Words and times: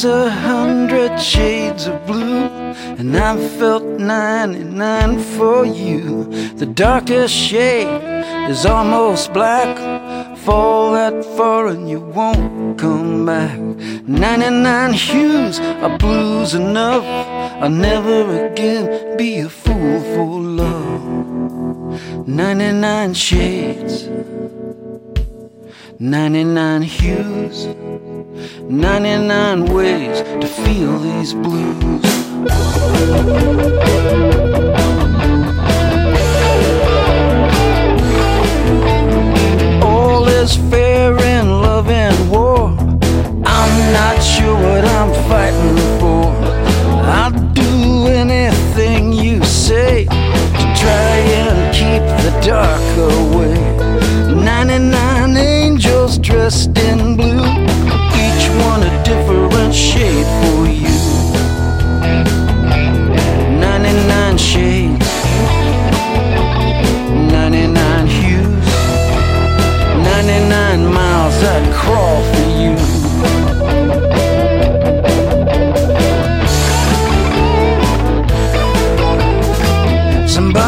There's 0.00 0.14
a 0.14 0.30
hundred 0.30 1.18
shades 1.20 1.88
of 1.88 2.06
blue, 2.06 2.46
and 2.98 3.16
I've 3.16 3.50
felt 3.58 3.82
99 3.82 5.18
for 5.18 5.66
you. 5.66 6.22
The 6.54 6.66
darkest 6.66 7.34
shade 7.34 7.88
is 8.48 8.64
almost 8.64 9.32
black. 9.32 9.76
Fall 10.38 10.92
that 10.92 11.24
far 11.36 11.66
and 11.66 11.90
you 11.90 11.98
won't 11.98 12.78
come 12.78 13.26
back. 13.26 13.58
99 13.58 14.92
hues 14.92 15.58
are 15.58 15.98
blues 15.98 16.54
enough. 16.54 17.02
I'll 17.60 17.68
never 17.68 18.46
again 18.46 19.16
be 19.16 19.40
a 19.40 19.48
fool 19.48 20.00
for 20.14 20.40
love. 20.40 22.28
99 22.28 23.14
shades, 23.14 24.08
99 26.00 26.82
hues. 26.82 27.66
99 28.70 29.64
ways 29.66 30.22
to 30.22 30.46
feel 30.46 30.96
these 31.00 31.34
blues. 31.34 32.04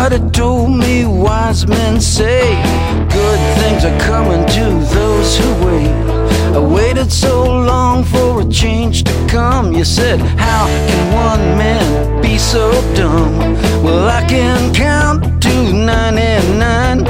Somebody 0.00 0.30
told 0.30 0.70
me 0.78 1.04
wise 1.04 1.66
men 1.66 2.00
say 2.00 2.54
good 3.10 3.40
things 3.60 3.84
are 3.84 4.00
coming 4.00 4.46
to 4.46 4.64
those 4.94 5.36
who 5.36 5.66
wait. 5.66 5.92
I 6.56 6.58
waited 6.58 7.12
so 7.12 7.44
long 7.44 8.04
for 8.04 8.40
a 8.40 8.46
change 8.46 9.04
to 9.04 9.26
come. 9.28 9.74
You 9.74 9.84
said, 9.84 10.18
How 10.20 10.68
can 10.88 11.12
one 11.12 11.58
man 11.58 12.22
be 12.22 12.38
so 12.38 12.70
dumb? 12.94 13.36
Well, 13.84 14.08
I 14.08 14.24
can 14.26 14.72
count 14.72 15.42
to 15.42 15.54
99 15.70 16.16
and 16.16 17.06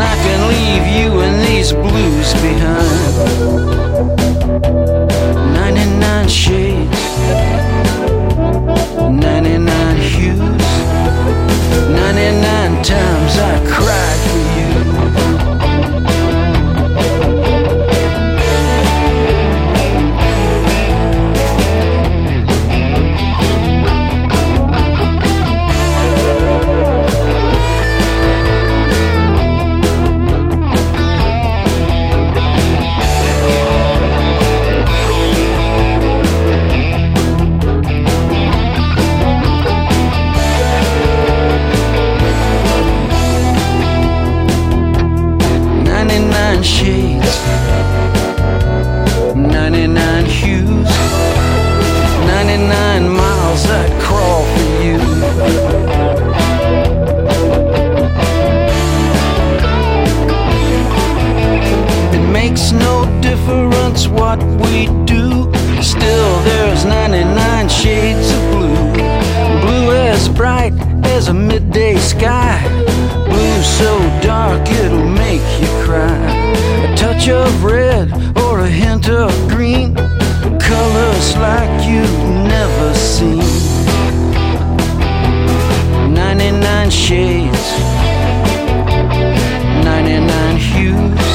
I 0.00 0.14
can 0.24 0.40
leave 0.54 0.86
you 0.86 1.20
and 1.22 1.44
these 1.44 1.72
blues 1.72 2.32
behind. 2.34 2.89
99 46.60 46.62
shades, 46.62 47.36
99 49.34 50.24
hues, 50.26 50.90
99 52.26 53.08
miles 53.08 53.64
I'd 53.64 54.02
crawl 54.02 54.44
for 54.44 54.68
you. 54.84 55.00
It 62.12 62.30
makes 62.30 62.72
no 62.72 63.06
difference 63.22 64.06
what 64.06 64.38
we 64.60 64.86
do, 65.06 65.50
still 65.82 66.42
there's 66.42 66.84
99 66.84 67.68
shades 67.70 68.30
of 68.32 68.50
blue. 68.50 68.92
Blue 69.62 69.92
as 69.92 70.28
bright 70.28 70.74
as 71.06 71.28
a 71.28 71.34
midday 71.34 71.96
sky, 71.96 72.60
blue 73.30 73.62
so 73.62 73.98
dark 74.20 74.68
it'll 74.68 74.99
of 77.30 77.64
red 77.64 78.12
or 78.38 78.60
a 78.60 78.68
hint 78.68 79.08
of 79.08 79.30
green. 79.48 79.94
Colors 80.58 81.36
like 81.36 81.86
you've 81.88 82.18
never 82.48 82.94
seen. 82.94 83.38
99 86.12 86.90
shades, 86.90 87.78
99 89.84 90.56
hues, 90.56 91.26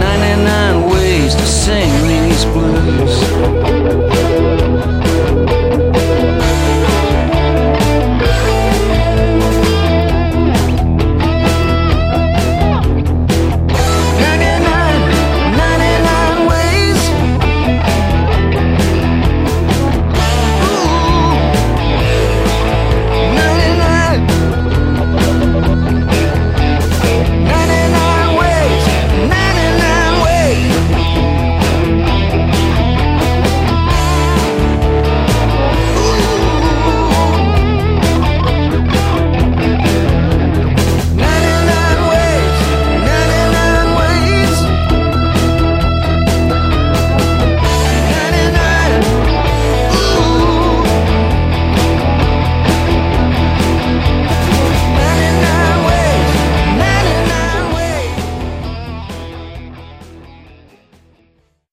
99 0.00 0.90
ways 0.90 1.34
to 1.34 1.46
sing 1.46 1.90
these 2.08 2.44
blues. 2.46 3.53